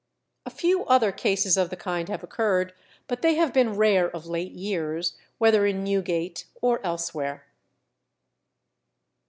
A 0.47 0.49
few 0.49 0.83
other 0.85 1.11
cases 1.11 1.57
of 1.57 1.69
the 1.69 1.75
kind 1.75 2.09
have 2.09 2.23
occurred, 2.23 2.73
but 3.07 3.21
they 3.21 3.35
have 3.35 3.53
been 3.53 3.75
rare 3.75 4.09
of 4.09 4.25
late 4.25 4.53
years, 4.53 5.15
whether 5.37 5.63
in 5.67 5.83
Newgate 5.83 6.45
or 6.59 6.83
elsewhere. 6.83 7.45